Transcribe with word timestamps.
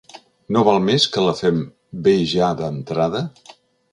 No 0.55 0.63
val 0.67 0.79
més 0.85 1.05
que 1.17 1.25
la 1.25 1.35
fem 1.41 1.59
bé 2.07 2.15
ja 2.33 2.49
d’entrada? 2.63 3.25